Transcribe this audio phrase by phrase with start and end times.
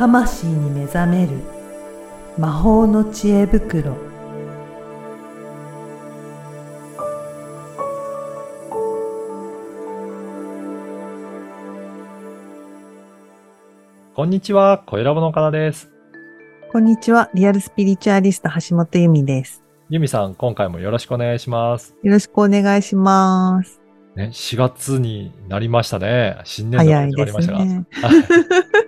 [0.00, 1.32] 魂に目覚める
[2.38, 3.98] 魔法の知恵袋
[14.14, 15.90] こんにちは、小ラボのかなです。
[16.72, 21.94] こんにちはリアルスピリチュアリスト橋本由美ですゆみさん、今回もよろしくお願いします。
[22.02, 23.82] よろしくお願いします
[24.16, 26.38] ね、4月になりましたね。
[26.44, 28.70] 新年度が始まりますしたが。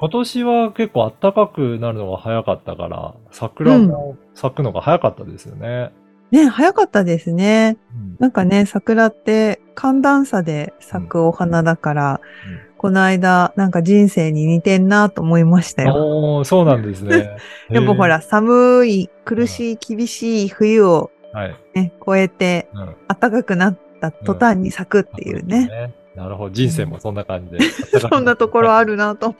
[0.00, 5.92] ね今年は結構暖かくなるのが早かったから、桜も咲くのが早かったですよね。
[6.30, 12.20] ね早かったですねうんなんかね桜って寒暖差で咲くお花だから、
[12.64, 15.92] うんこの間なんか人生に似てんなと思いましたよ
[16.38, 17.36] おー、そうなんですね。
[17.68, 18.06] でもほ。
[18.06, 21.56] ら、寒い、苦しい、厳しい冬をはい。
[21.74, 25.92] ね、越えて、うん暖かくなった途端に咲くっていうね。
[26.20, 26.50] なるほど。
[26.50, 27.58] 人生もそんな感じで。
[27.98, 29.36] そんなところあるなと思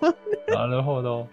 [0.48, 0.50] う。
[0.50, 1.28] なるほど。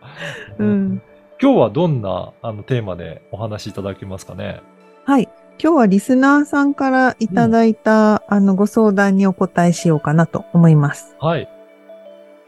[0.57, 1.01] うん
[1.41, 4.61] 今日はどんなあのテーマでお話しいただけますかね？
[5.05, 5.29] はい。
[5.61, 11.15] 今日はリスナーさんからいただいた、あの、ご相談にお答えしようかなと思います。
[11.19, 11.47] はい。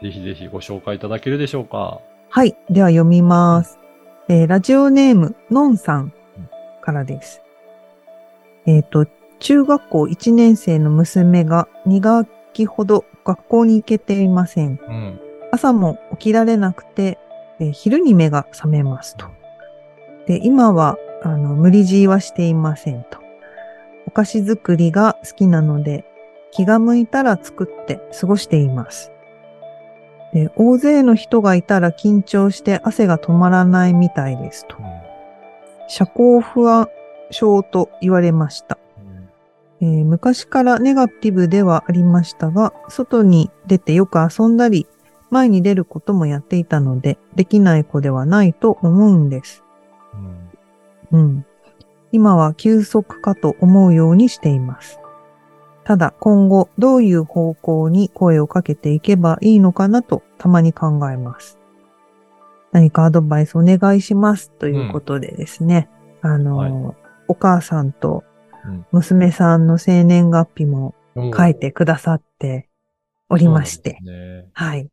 [0.02, 2.00] ぜひぜひご紹介いただけるでしょうか？
[2.28, 2.54] はい。
[2.68, 3.78] では読みます。
[4.28, 6.12] えーラジオネーム、のんさん
[6.82, 7.42] からです。
[8.66, 9.06] えっ、と、
[9.38, 12.28] 中学校1年生の娘が2学
[12.60, 14.78] 期ほど学校に行けていません。
[14.86, 15.20] うん。
[15.52, 17.18] 朝も起きられなくて、
[17.58, 19.26] えー昼に目が覚めますと。
[20.26, 23.18] で、今は、あの、無理強いはしていませんと。
[24.06, 26.04] お菓子作りが好きなので、
[26.52, 29.12] 気が向いたら作って過ごしています。
[30.32, 34.76] で、大勢の人がいたら緊張して汗が止まらないみたいですと。
[35.88, 36.88] 社交不安
[37.30, 38.79] 症と言われました。
[39.80, 44.86] えー昔からネガティブではありましたが、外に出てよく遊んだり、
[45.30, 49.64] 前に出ることもやっていたので、できない子ではないと思うんです。
[50.14, 50.50] うん
[51.12, 51.46] うん。
[52.12, 55.00] 今は休息かと思うようにしています。
[55.84, 61.58] ただ今後どういう方向に声をかけていけばいいのかなとたまに考えます。
[62.72, 65.88] 何かアドバイスお願いしますということでですね。
[66.22, 66.94] あの、
[67.28, 68.29] お母さんとうん
[68.92, 72.68] 娘さんの生年月日もうん書いてくださって
[73.28, 73.98] おりまして。
[74.02, 74.88] ねはい。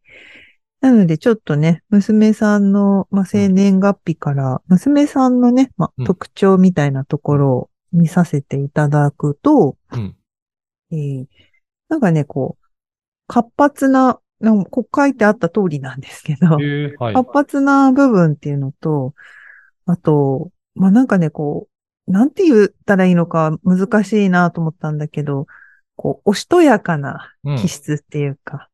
[0.81, 10.15] なので、ちょっとね、娘さんの、まあ、生年月日から、娘さんのね、ま特徴みたいなところを見させていただくと、うん。
[10.91, 11.25] えー
[11.89, 12.65] なんかね、こう、
[13.27, 17.13] 活発な、なんかこう書いてあった通りなんですけど、えーはい。
[17.13, 19.13] 活発な部分っていうのと、
[19.85, 21.76] あと、まあ、なんかね、こう、
[22.07, 25.45] なんて言ったらいいのか難しいなと思ったんだけど、
[25.95, 28.69] こう、おしとやかなうん気質っていうか、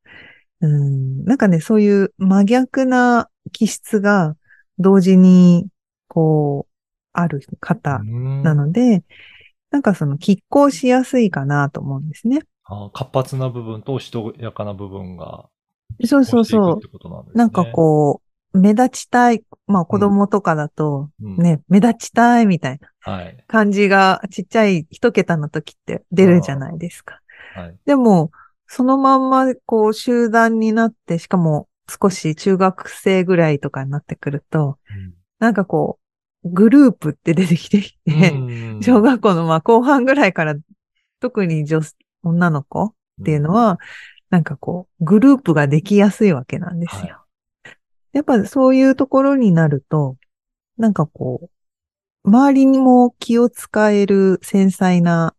[0.62, 4.36] うん、なんかね、そういう真逆な気質が
[4.80, 5.68] 同時に、
[6.08, 6.74] こう、
[7.14, 9.04] ある方うんなので、
[9.72, 12.42] なんかその、拮抗しやすいかなと思うんですね。
[12.66, 15.50] あ活発な部分としとやかな部分が。
[16.06, 17.38] そうそうそう。
[17.38, 23.44] なんかこう、目立ちたい、まあ子供とかだと、うん、ね、目立ちたいみたいなはい。
[23.48, 27.20] 感じがちっちゃい一桁の時って出るじゃないですか。
[27.56, 27.76] はい。
[27.86, 28.32] でも、
[28.68, 34.78] そのまんま、こう、集団になって、しかも少し中学生ぐらいとかになってくると、
[35.40, 36.00] なんかこ
[36.44, 40.56] う、グループって出てきてきうて、ん 小学校のまあ後半ぐらいから、
[41.20, 41.82] 特に女、
[42.24, 42.94] 女の子っ
[43.26, 43.80] ていうの、は、
[44.30, 47.23] なんかこう、グループができやすいわけなんですよ。
[48.14, 50.18] やっぱそういうところになると、
[50.78, 51.50] なんかこ
[52.26, 55.36] う、周りにも気を使える繊細な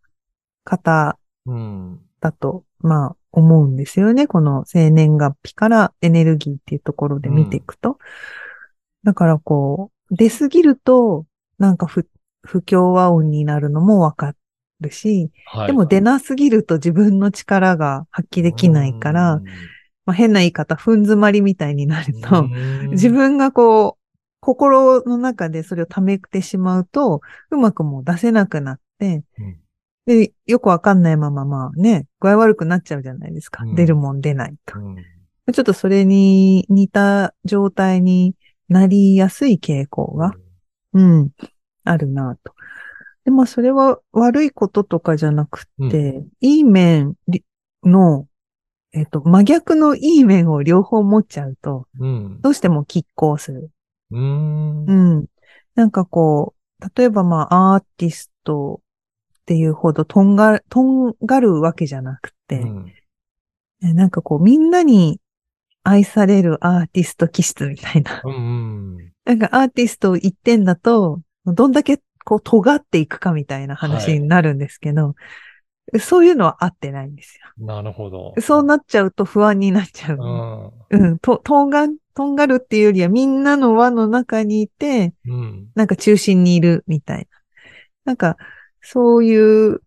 [0.64, 2.00] 方うん。
[2.20, 4.26] だと、まあ、思うんですよね。
[4.26, 7.98] この生年月日からエネルギーっていうところで見ていくと。
[9.02, 11.26] だからこう、出すぎると、
[11.58, 12.08] なんか不、
[12.42, 14.34] 不協和音になるのもわか
[14.80, 15.66] るし、はい。
[15.68, 19.42] でも出なすぎると自分の力が発揮できないから、
[20.06, 24.04] まあ、変な言い方、ふん詰まりみたいになると、うん自分がこう、
[24.40, 29.60] 心の中でそれを溜めてしまうと、うまくもう出せなくなって、うん
[30.06, 33.64] で、よくわかんないまま、まあね、具合悪くなっちゃうじゃないですか。
[33.64, 34.78] うん出るもん出ないと。
[34.78, 34.96] うん
[35.52, 38.34] ちょっとそれに似た状態に
[38.68, 40.32] なりやすい傾向が、
[40.94, 41.30] うん、
[41.84, 42.54] あるなと。
[43.24, 47.14] で、まあそれは悪いこととかじゃなくて、いい面
[47.82, 48.26] の、
[48.94, 52.40] えっと、真逆のいい面を両方持っちゃうと、うん。
[52.40, 53.70] どうしても拮抗する。
[54.12, 54.84] うん。
[54.86, 55.26] うん。
[55.74, 58.80] なんかこう、例えばまあアーティスト
[59.40, 62.94] っていうほどとんが、とんがるわけじゃなくて、うんね
[63.92, 65.20] なんかこうみんなに
[65.82, 68.22] 愛されるアーティスト気質みたいな。
[68.24, 68.38] うんう
[68.96, 69.12] ん。
[69.24, 75.14] なんかアーティスト一点だと、どんだけこう尖っていくかみたいな話になるんですけど、
[76.00, 78.42] そういうのは合ってないんですなるほどよ。。
[78.42, 80.72] そうなっちゃうと不安になっちゃう。
[80.90, 81.06] うん。
[81.06, 85.68] うん、と、とんが、とんがるっていうよりはみんなの輪の中にいて、うん。
[85.74, 87.26] なんか中心にいるみたいな。
[88.04, 88.36] なんか、
[88.80, 89.82] そういう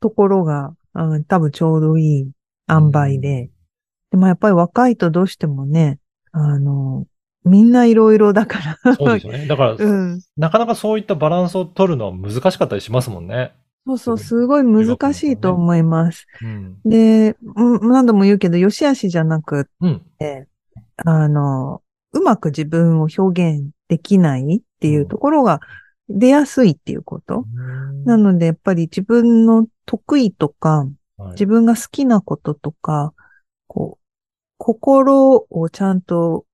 [0.00, 2.30] ところが、うん、多分ちょうどいい
[2.68, 3.50] 塩梅で。
[4.10, 5.98] でもやっぱり若いとどうしてもね、
[6.32, 7.06] あの、
[7.44, 8.94] みんないろいろだから。
[8.96, 9.46] そうですよね。
[9.46, 10.20] だから、 うん。
[10.36, 13.52] なかなかそういったバランスを取るのは難しかったりしますもんね。
[13.86, 16.26] そうそう、すごい難しいと思います。
[16.42, 16.80] うん。
[16.84, 20.02] で、うん何度も言うけど、良し悪しじゃなくうん。
[20.18, 20.48] て、
[20.96, 25.60] あの、うまく自分を表現できないっていうところが
[26.08, 27.44] 出やすいっていうこと。
[28.04, 30.88] なので、やっぱり自分の得意とか、はい
[31.30, 33.14] 自分が好きなこととか、
[33.68, 34.04] こう、
[34.58, 36.44] 心をちゃんと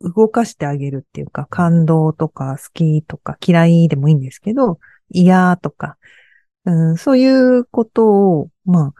[0.00, 4.78] 動かしてあげるっていうか、感動とか好きとか嫌いでもいいんですけど、
[5.10, 5.96] 嫌とか、
[6.66, 8.92] うん、そういうことを、ま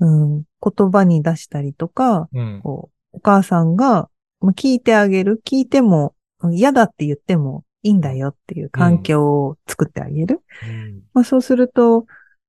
[0.00, 2.60] あ、うん、言葉に出したりとか、うん。
[2.62, 4.08] こうお母さんが
[4.40, 10.40] まあ聞いてあげる、聞いてもうん嫌だって言ってもいいんだよっていう環境を作ってあげる。
[10.66, 12.06] うんまあそうすると、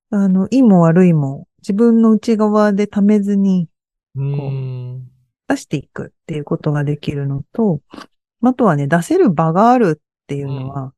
[0.09, 3.69] あの、いいも悪いも自分の内側で溜めずに
[4.15, 5.09] うん。
[5.47, 7.81] 出していくっていうことができるのと、
[8.41, 10.93] あとはね、出せる場があるっていうのは、うん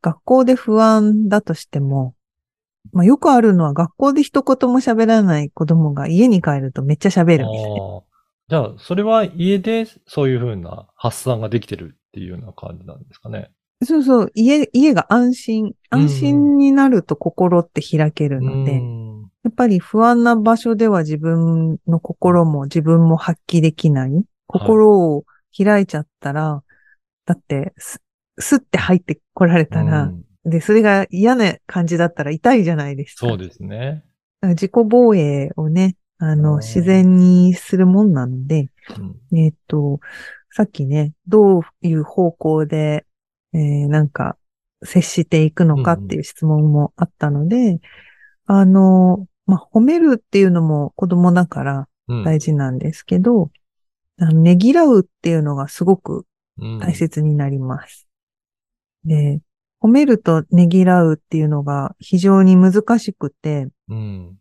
[0.00, 2.14] 学校で不安だとしても、
[2.92, 8.02] まあよくあるのは学校で一言も喋らない子供が家に帰るとめっちゃ喋るみたいな。
[8.48, 13.50] じゃあ、それは家でそういうふうな発散ができてるっていうような感じなんですかね。
[13.84, 19.08] そうそう、家、家が安心、安心になると心って開けるので、うん
[19.44, 24.10] やっぱり不安な場所では自分の心も自分も発揮できない。
[24.46, 25.24] 心を
[25.56, 26.62] 開いちゃったら、
[27.24, 28.02] だってす、
[28.38, 33.28] すって入ってこられたら、うんで、それが嫌な感じだったら痛いじゃないですか。
[33.28, 34.04] そうですね。
[34.42, 38.70] 自己防衛をね、あの、うん自然にするもんなので、
[39.30, 40.00] うんえっと、
[40.50, 43.06] さっきね、どういう方向で、
[43.52, 44.36] えーなんか、
[44.82, 47.80] 接していくのかっていう質問もあったので、
[48.46, 53.50] あの、まあ、褒めるっていうのも子供だからうん大事なんですけど、
[54.18, 56.26] あのねぎらうっていうのがすごく
[56.58, 58.08] うん大切になります。
[59.04, 59.40] で、
[59.80, 64.36] 褒めるとねぎらうっていうのが非常に難しくて、うん。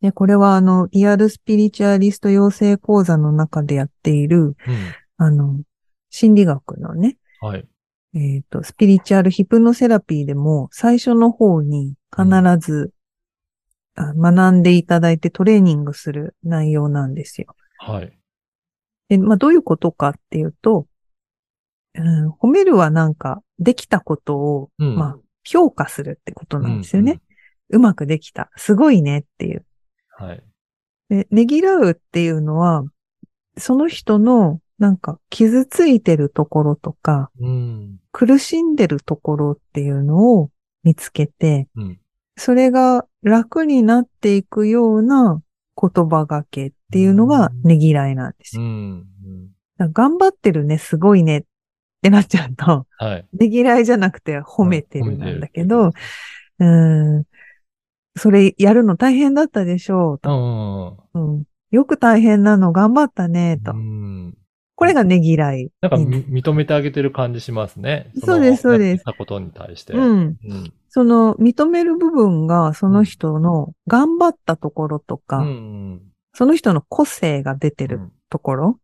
[0.00, 4.54] で、これはあの、リアルスピリチュアリスト養成講座の中でやっている、うん。
[5.16, 5.60] あの、
[6.10, 7.66] 心理学のね、はい。
[8.14, 12.26] えっ、と、スピリチュアルヒプノセラピーでも最初の方に必
[12.58, 12.92] ず、
[13.94, 17.54] あ学んでいただいてトレーニングする内容なんですよ。
[17.78, 18.18] はい。
[19.08, 20.86] で、まあ、どういうことかっていうと、
[21.98, 27.20] うん、褒めるはなんか、できたことを、うんまあ、評価するってことなんですよね。
[27.70, 28.50] ううまくできた。
[28.56, 29.66] すごいねっていう。
[30.16, 30.42] はい。
[31.08, 32.84] で、ねぎらうっていうのは、
[33.56, 37.98] その人の、なんか、傷ついてるところとか、うん。
[38.12, 40.50] 苦しんでるところっていうのを
[40.84, 42.00] 見つけて、うん。
[42.36, 45.42] それが楽になっていくような
[45.80, 48.62] 言葉がけっていうのがうんねぎらいなんですよ。
[48.62, 49.06] うん。
[49.92, 51.42] 頑張ってるね、すごいねっ
[52.00, 53.26] てなっちゃうと、はい。
[53.32, 55.92] ねぎらいじゃなくて褒めてるうんなんだけど、
[56.58, 57.24] うん、
[58.16, 61.20] それやるの大変だったでしょううと、ん。
[61.20, 61.44] うん。
[61.70, 63.74] よく大変なの頑張ったねとう。
[63.74, 64.34] ん。
[64.74, 65.70] これがねぎらい。
[65.80, 68.12] なんかみ認めてあげてる感じしますね。
[68.24, 69.92] そうですそうですたことに対して。
[69.92, 70.36] うん。
[70.44, 70.72] うん。
[70.88, 76.02] その認める部分がその人の頑張ったところとか、うん。
[76.32, 78.80] その人の個性が出てるうんところ、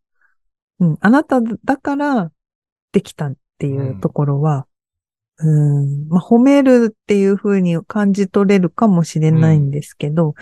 [0.79, 2.31] うん、あなただから
[2.95, 4.67] できたっていうところは、
[5.39, 10.33] うん、まあ、褒めるっていう風に感じ取れるかもしれないんですけど、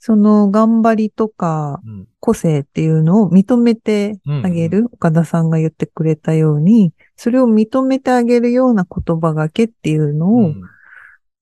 [0.00, 2.08] その頑張りとかうん。
[2.18, 10.62] 個性っていうのを認めてあげる、岡田さんが言ってくれたように、それを認めてあげるような言葉がけっていうのをうん。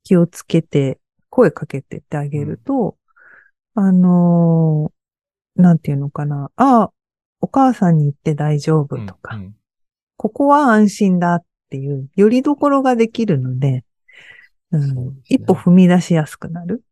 [0.02, 0.98] 気をつけて、
[1.30, 2.96] 声かけてってあげると、
[3.74, 6.50] あのーなんていうのかな。
[6.56, 6.92] ああ、
[7.40, 9.54] お母さんに言って大丈夫とか、うん
[10.20, 13.86] ここは安心だっていう、よりどころができるので、
[14.70, 16.84] うんね一歩踏み出しやすくなる。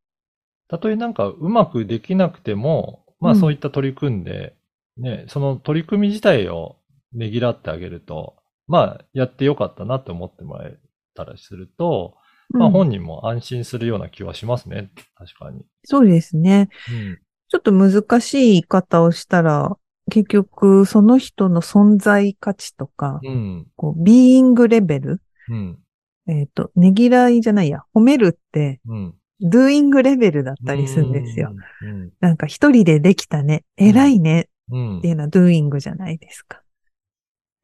[0.67, 4.55] たとえなんかうまくできなくても、まあうんそういった取り組んで、
[4.97, 6.77] ね、その取り組み自体を
[7.13, 10.79] ねぎらってあげると、まあやってよかったなって思ってもらえ
[11.15, 12.17] たらすると、
[12.49, 14.91] まあうん本人も安心するような気はしますね。
[15.19, 15.67] 確かに。
[15.85, 16.71] そうですね。
[16.91, 17.19] うん。
[17.51, 19.77] ちょっと難しい言い方をしたら、
[20.11, 23.67] 結局、その人の存在価値とか、うん。
[23.77, 25.79] こう、ビーイングレベル、うん。
[26.27, 29.15] えっ、と、ねぎらいじゃないや、褒めるって、うん。
[29.41, 31.53] ドゥーイングレベルだったりするんですよ。
[31.83, 32.11] うん。
[32.21, 34.99] なんか一人でできたね、偉いねうん。
[34.99, 36.63] っていうのはドゥーイングじゃないですか。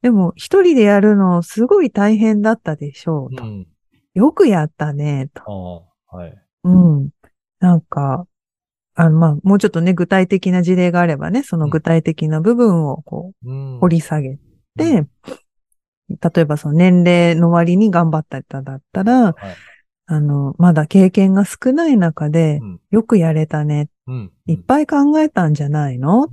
[0.02, 3.44] でも、一人でやるのすごい大変だったでしょうと。
[3.44, 3.66] うん。
[4.14, 5.86] よくやったね、と。
[6.06, 6.34] はい。
[6.64, 7.10] うん。
[7.58, 8.26] なんか、
[8.96, 13.80] あの、まあ、もうちょっとね、具体的な事例があればね、その具体的な部分をこう、うん。
[13.80, 14.38] 掘り下げ
[14.76, 15.06] て、
[16.08, 19.56] 例えばその年齢の割に頑張っただったら、はい
[20.06, 22.80] あの、まだ経験が少ない中でう、ん。
[22.90, 23.88] よくやれたね。
[24.06, 24.32] うん。
[24.46, 26.28] いっぱい考えたんじゃないの？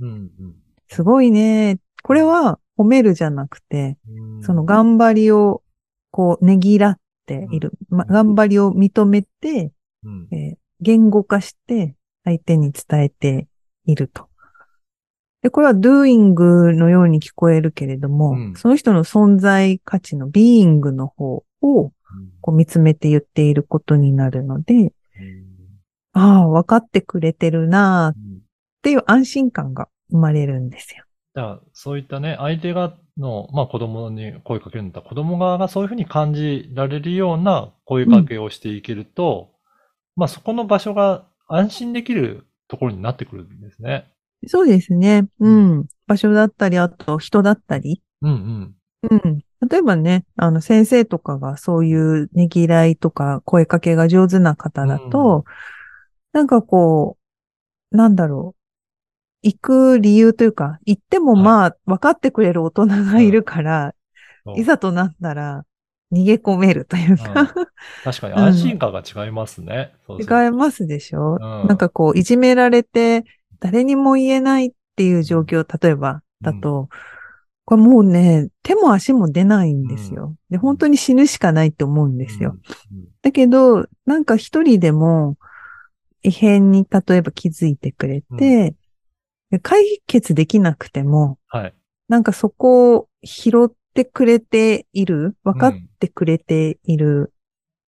[0.88, 1.78] すごいね。
[2.02, 5.62] これは褒めるじゃなくて、うんその頑張りを、
[6.10, 7.72] こう、ねぎらっている。
[7.88, 9.72] ま、頑張りを認めて、
[10.04, 10.28] うん。
[10.30, 13.48] えー言語化して相手に伝えて
[13.86, 14.28] いると。
[15.42, 16.34] で、これは doing
[16.74, 21.92] のように聞こえるけれども、うんその人の存在価値の being の方を
[22.40, 24.92] こう見つめて言っていることになるので、うん
[26.14, 28.42] ああ、分かってくれてるなーっうん
[28.82, 31.04] ていう安心感が生まれるんですよ。
[31.34, 39.50] だから、そういったね、相手がの、まあ子供に声かけるんだったら、子供側がそういうふうに感じられるような声かけをしていけると、
[40.16, 44.10] まあそこの場所が安心できるところになってくるんですね。
[44.46, 45.28] そうですね。
[45.38, 45.86] うん。
[46.06, 48.02] 場所だったり、あと人だったり。
[48.22, 48.74] うんうん。
[49.10, 49.38] うん。
[49.68, 55.44] 例えばね、あの、先生とかがそういうねぎらいとか声かけが上手な方だと、
[56.32, 57.18] なんかこ
[57.90, 58.62] う、なんだろう。
[59.42, 63.94] 行く理由というか、行ってもまあ、分かってくれる大人がいるから、
[64.44, 65.64] そういざとなったら、
[66.12, 67.16] 逃げ込めるといううん。
[67.16, 67.54] か、
[68.04, 69.94] 確かに安心感が違いますね。
[70.06, 70.44] そうすると。
[70.44, 71.68] 違いますでしょ、うん。
[71.68, 73.24] なんかこう、いじめられて、
[73.60, 76.88] 誰にも言えないっていう状況、例えば、だと、
[77.64, 80.36] これもうね、手も足も出ないんですよ。
[80.50, 82.56] で、本当に死ぬしかないって思うんですよ。。
[82.90, 83.04] うん。
[83.22, 85.36] だけど、なんか一人でも
[86.22, 88.74] 異変に例えば気づいてくれて、
[89.50, 91.74] で解決できなくても、はい。
[92.08, 97.32] なんかそこを拾ってくれている、分かってくれている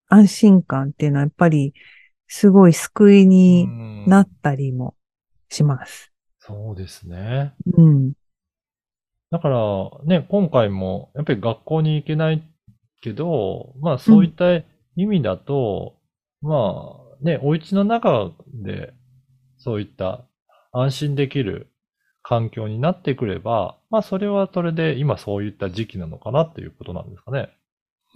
[0.08, 1.74] 安心感っていうのはやっぱり
[2.26, 4.94] すごい救いにうんなったりも
[5.48, 6.12] します。
[6.40, 7.54] そうですね。
[7.76, 8.12] うん。
[9.30, 9.58] だから、
[10.04, 12.42] ね、今回も、やっぱり学校に行けない
[13.00, 14.56] けど、まあそういった
[14.96, 15.96] 意味だと、
[16.42, 18.92] まあね、お家の中で、
[19.56, 20.26] そういった
[20.72, 21.68] 安心できる
[22.24, 27.50] 環境になってくれば、まあそれはそれで今そういった時期なのかなっていうことなんですかね。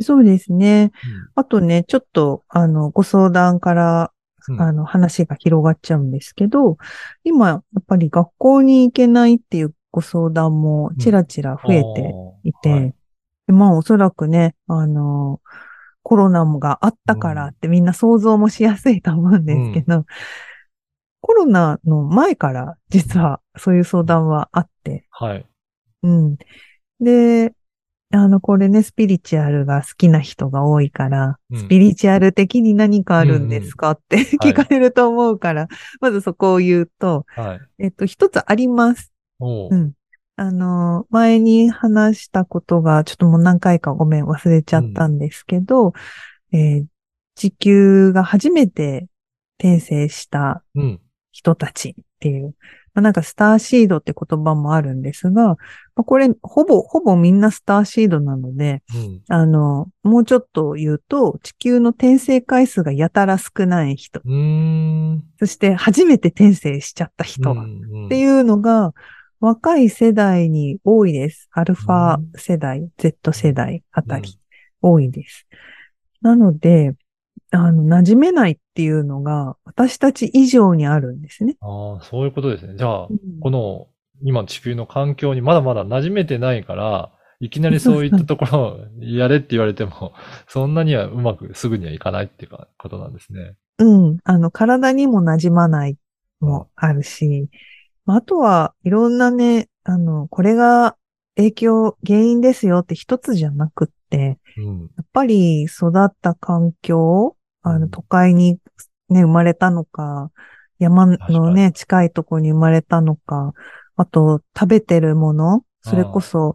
[0.01, 0.93] そうですね。
[1.35, 4.13] あとね、ちょっと、あの、ご相談から、
[4.49, 4.61] うん。
[4.61, 6.79] あの、話が広がっちゃうんですけど、
[7.25, 12.95] 今、やっぱり学校に行けないっていうご相談もちらちら増えていて、はい。
[13.49, 15.41] でまあ、おそらくね、あの、
[16.03, 20.07] コロナもがあったからってみんな想像もしやすいと思うんですけど、
[21.21, 25.47] コロナの前から実はそういう相談はあって、はい。
[26.03, 26.37] うん。
[27.01, 27.53] で、
[28.11, 35.69] あの、これね、スピリチュアルが好きな人が多いから、うんスピリチュアル的に何かあるんですかって聞かれると思うから、
[36.01, 37.61] まずそこを言うと、はい。
[37.79, 39.13] えっと、一つあります。
[39.41, 39.93] おううん。
[40.37, 45.93] あの、前に話したことが、ちょっともう何回かごめん忘れちゃったんですけど、
[46.53, 46.87] えー
[47.39, 49.07] 地球が初めて
[49.61, 51.01] 転生したうん。
[51.39, 52.57] 人たちっていう、
[52.95, 55.57] まあ、なんかスターシードって言葉もあるんですが、ま
[55.99, 59.23] あ、これ、ほぼ、ほぼみんなスターシードなので、うん。
[59.29, 64.21] あの、もうちょっと言うと、地球の転生回数がやたら少ない人。
[65.39, 68.93] そして初めて転生しちゃった人、うんっていうのが、
[69.39, 71.49] 若い世代に多いです。
[71.53, 74.41] アルファ世代、Z 世代あたり、
[74.83, 75.47] 多いです。
[76.21, 76.95] なので、
[77.53, 81.57] あの、馴染めないっていうのが、私たち以上にあるんですね。
[81.61, 82.75] ああ、そういうことですね。
[82.77, 83.89] じゃあ、うんこの、
[84.23, 90.13] 今地球の環境にまだまだ馴染めてないから、いきなりそういったところをやれって言われても、
[90.47, 93.57] そんなにはうまくすぐにはいかないっていうかことなんですね。
[93.79, 94.19] うん。
[94.23, 95.97] あの、体にも馴染まない
[96.39, 97.49] もあるし、
[98.05, 100.97] まああとはいろんなね、あの、これが
[101.35, 104.81] 影響、原因ですよって一つじゃなくって、うん。
[104.83, 108.59] やっぱり育った環境、あの、うん都会に
[109.09, 110.31] ね、生まれたのか、
[110.79, 113.53] 山のね、近いところに生まれたのか、
[113.97, 116.55] あと、食べてるもの、それこそ、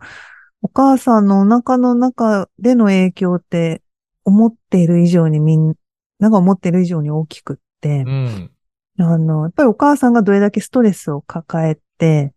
[0.62, 3.82] お母さんのお腹の中での影響って、
[4.26, 5.76] 思っている以上にみん
[6.20, 8.52] なが思っている以上に大きくってう、ん。
[9.00, 12.34] あの、やっぱりお母さんがどれだけストレスを抱えて。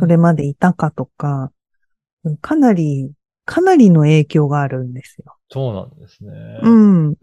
[0.00, 1.52] それまでいたかとか、
[2.40, 3.12] かなり、
[3.44, 5.36] かなりの影響があるんですよ。
[5.50, 6.30] そうなんですね。
[6.62, 7.14] うん。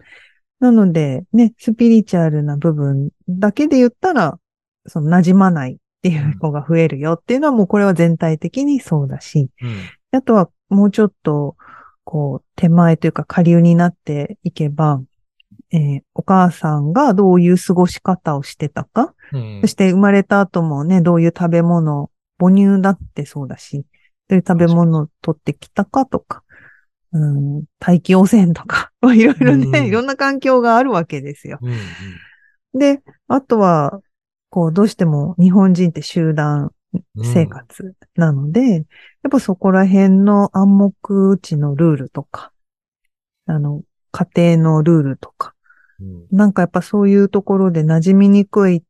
[0.60, 4.40] なので、ね、スピリチュアルな部分だけで言ったら、
[4.88, 10.18] その馴染まないっていう子が増えるよっていうのはもうこれは全体的にそうだし、うん。
[10.18, 11.56] あとはもうちょっと、
[12.04, 15.02] こう、手前というか下流になっていけば、
[15.72, 22.10] えーお母さんがどういう過ごし方をしてたか、うんそして生まれた後もね、どういう食べ物、
[22.40, 23.86] 母乳だってそうだし、
[24.30, 26.44] どういう食べ物を取ってきたかとか、
[27.18, 29.86] うん、大気汚染とか、 いろいろね、うん。
[29.88, 31.60] いろんな環境があるわけですよ。
[31.62, 32.80] うんうん。
[32.80, 34.02] で、あとは、
[34.50, 36.72] こう、どうしても日本人って集団
[37.16, 37.26] うん。
[37.26, 38.84] 生活なので、やっ
[39.32, 42.52] ぱそこら辺の暗黙地のルールとか、
[43.46, 43.82] あの、
[44.12, 45.54] 家庭のルールとか、
[46.00, 46.28] うん。
[46.32, 48.84] なんかやっぱそういうところで馴染みにくいっ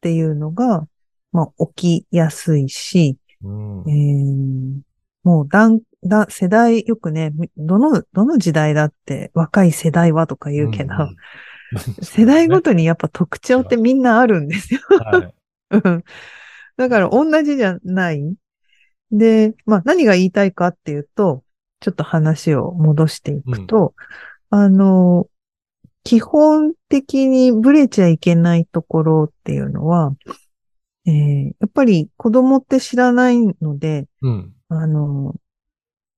[0.00, 0.86] ていうのが、
[1.32, 3.84] まあ起きやすいし、うん。
[3.88, 4.89] えー
[5.22, 11.16] もう段、だ、世代、よくね、みどの、どの時代だって若い世代はとか言うけど、んん
[12.02, 14.80] 世代ごとにやっぱ特徴ってみんなあるんですよ。
[14.88, 15.34] はい。
[15.84, 16.04] うん
[16.76, 18.34] だから同じじゃない。
[19.12, 21.44] で、まあ何が言いたいかっていうと、
[21.80, 23.94] ちょっと話を戻していくと、
[24.48, 25.28] あの、
[26.02, 30.14] 基本的にブレちゃいけないところっていうのは、
[31.06, 34.54] えーやっぱり子供って知らないので、うん。
[34.70, 35.34] あの、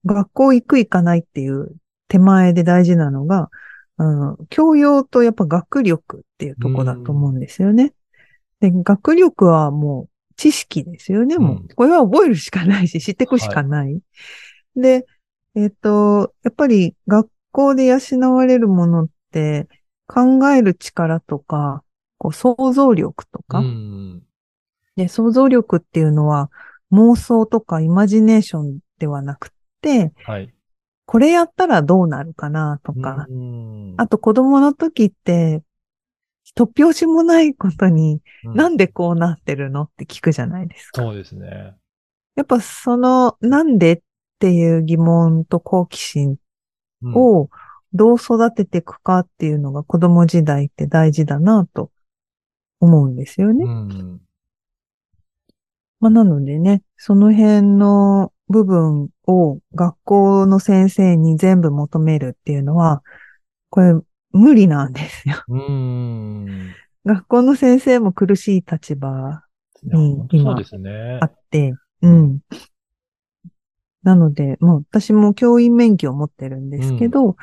[0.05, 1.75] 学校行く行かないっていう
[2.09, 3.51] 手前で大事なのが、
[3.97, 7.95] あの教養とやっぱ学力っていうとこだと思うんですよね。
[8.61, 11.75] で、学力はもう知識ですよね、もう。
[11.75, 14.01] これは覚えるしかないし、知っていくしかない。
[14.77, 15.07] で、
[15.55, 17.99] えっ、と、やっぱり学校で養
[18.35, 19.69] われるものって
[20.07, 21.83] 考える力とか、
[22.19, 24.23] こう想像力とか、うん。
[24.97, 26.51] で、想像力っていうのは
[26.93, 29.51] 妄想とかイマジネーションではなく
[29.81, 30.53] て、はい。
[31.07, 35.63] これやったらどうなるかなとか、うんあと子供の時って、
[36.57, 41.03] 突拍子もないことに、うんなんでこうなってるのって聞くじゃないですか。
[41.03, 41.75] そうですね。
[42.37, 44.01] やっぱその、なんでっ
[44.39, 46.37] ていう疑問と好奇心
[47.03, 47.51] うんを
[47.93, 51.91] どう育てていくかっていうのが子供時代って大事だなと
[52.81, 53.65] 思うんですよね。
[53.65, 54.21] うん。
[56.03, 63.05] まあ、なのでね、その辺の部分を学校の先生に全部求めるっていうのは、
[63.71, 63.95] これ
[64.33, 65.37] 無理なんですよ。
[65.47, 66.75] うん。
[67.07, 69.45] 学校の先生も苦しい立場
[69.85, 71.27] いやうん本当そうですねあ。
[71.27, 72.41] って、うん。
[74.03, 77.37] なので、もう私も教員免許を持ってるんですけど、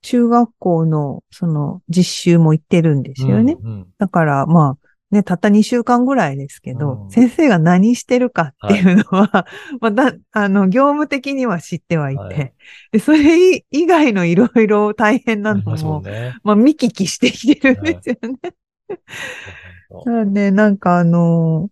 [0.00, 3.58] 中学校のその実習も行ってるんですよね。
[3.60, 9.46] うんうんだから、まあ、ね、たった2週間ぐらいですけど、うん先生が何してるかっていうのは、
[9.80, 12.52] まあ、だ、あの、業務的には知ってはいて、はい
[12.92, 16.36] で、それ以外のいろいろ大変なのもも、んね。
[16.44, 18.54] まあ、見聞きしてきてるんですよね。
[20.04, 21.70] なので、なんかあの、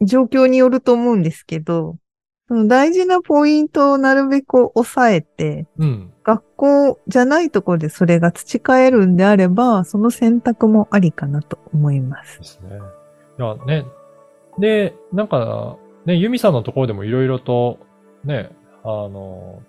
[0.00, 1.96] 状況によると思うんですけど、
[2.66, 6.12] 大事なポイントをなるべく抑えて、うん。
[6.24, 12.44] 学校じゃないところでそれが培えるんであれば、その選択もありかなと思いますで。
[12.44, 12.78] すね。
[13.38, 13.86] いや、ね。
[14.58, 17.78] で、なんか、ね、ユミさんのところでもいろいろと、
[18.24, 18.50] ね、
[18.84, 19.62] あの、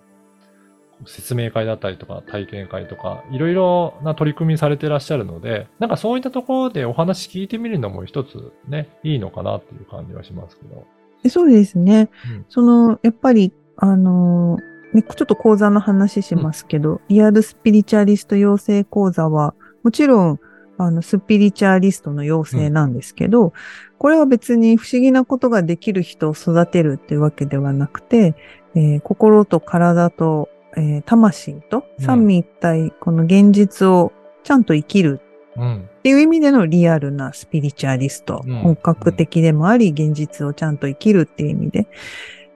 [1.06, 10.84] 説明会だったりとか、体験会とか、いろいろな取り組みされてらっしゃるので、なんかそういったところでお話聞いてみるのも一つね、いいのかなっていう感じはしますけど。
[11.22, 12.10] でそうですね。
[12.30, 12.46] うん。
[12.48, 20.40] その、やっぱり、あのーね、ちょっと講座の話しますけど、リアルスピリチュアリスト養成講座は、もちろん、
[20.78, 23.52] あの、スピリチュアリストの養成なんですけど、
[23.98, 28.34] これは別に不思議なことができる人を育てるっていうわけではなくて、
[28.74, 32.04] えー心と体と、えー魂とうん。
[32.04, 34.12] 三位一体、この現実を
[34.44, 35.20] ちゃんと生きる
[35.56, 35.88] うん。
[35.98, 41.86] っていう意味でのリアルなスピリチュアリスト、うん本格的でもあり、現実をちゃんと生きるっていう意味で。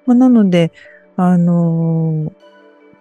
[0.07, 0.73] まあ、なので、
[1.17, 2.47] あのー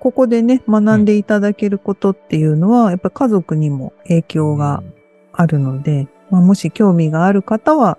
[0.05, 4.83] ここでね、学んでいただけることっていうのは、やっぱり家族にも影響が
[5.33, 7.97] あるので、まあ、もし興味がある方は、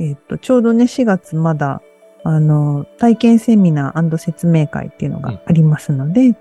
[0.00, 1.80] えっ、と、ちょうどね、4月まだ、
[2.24, 6.34] あの、体験セミナー説明会っていうのがありますので、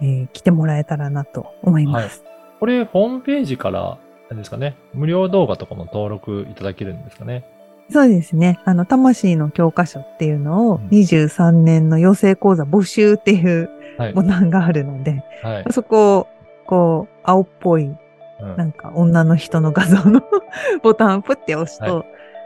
[0.00, 2.22] えー来てもらえたらなと思います。
[2.60, 7.44] これ、ホームページから、あれですかね、無料動画とかも登録いただけるんですかね。
[7.90, 8.58] そうですね。
[8.64, 14.12] あの、魂の教科書っていうのをうん23年の養成講座募集っていうはい。
[14.12, 15.72] ボタンがあるので、はい。
[15.72, 16.26] そこを、
[16.66, 17.84] こう、青っぽい
[18.40, 20.22] うんなんか女の人の画像の
[20.82, 22.04] ボタンをプッて押すと、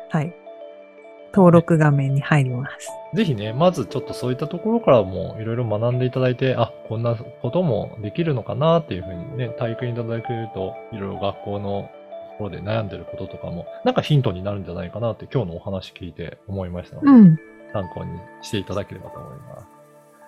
[0.09, 0.33] はい、
[1.33, 2.89] 登録画面に入ります。
[3.15, 11.89] ぜひね、まずちょっとそういったところからもいろいろ学んでいただいて、あ、こんなこともできるのかなっていうふうにね、体験いただけると、いろいろ学校のと
[12.39, 17.39] ころで悩んでることとかも、なんかヒントになるんじゃないかなって今日のお話聞いて思いましたので、うん。
[17.73, 19.67] 参考にしていただければと思います。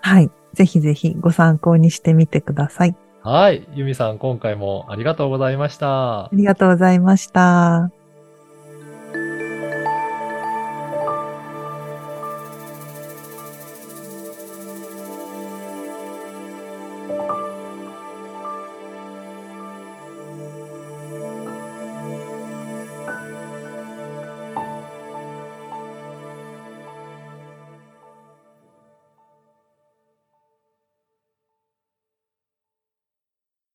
[0.03, 0.31] はい。
[0.53, 2.97] ぜひぜひご参考にしてみてください。
[3.23, 3.67] はい。
[3.75, 6.31] ユミさん、今回もありがとうございましたあ。
[6.33, 8.02] りがとうございました。